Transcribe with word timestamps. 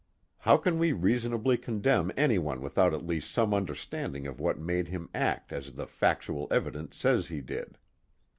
How 0.39 0.57
can 0.57 0.79
we 0.79 0.93
reasonably 0.93 1.59
condemn 1.59 2.11
anyone 2.17 2.59
without 2.63 2.91
at 2.91 3.05
least 3.05 3.29
some 3.31 3.53
understanding 3.53 4.25
of 4.25 4.39
what 4.39 4.57
made 4.57 4.87
him 4.87 5.11
act 5.13 5.53
as 5.53 5.73
the 5.73 5.85
factual 5.85 6.47
evidence 6.49 6.97
says 6.97 7.27
he 7.27 7.39
did? 7.39 7.77